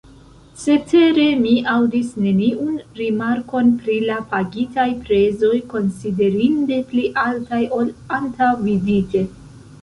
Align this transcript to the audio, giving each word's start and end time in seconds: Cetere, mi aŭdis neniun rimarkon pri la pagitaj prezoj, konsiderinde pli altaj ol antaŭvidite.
Cetere, 0.59 1.25
mi 1.41 1.51
aŭdis 1.73 2.07
neniun 2.27 2.79
rimarkon 2.99 3.69
pri 3.83 3.97
la 4.05 4.15
pagitaj 4.31 4.87
prezoj, 5.03 5.53
konsiderinde 5.75 6.81
pli 6.95 7.05
altaj 7.27 7.61
ol 7.79 7.93
antaŭvidite. 8.19 9.25